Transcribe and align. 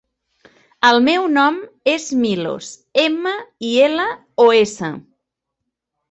El 0.87 0.99
meu 1.07 1.25
nom 1.33 1.57
és 1.91 2.07
Milos: 2.21 2.69
ema, 3.01 3.33
i, 3.73 3.73
ela, 3.89 4.07
o, 4.45 4.47
essa. 4.61 4.89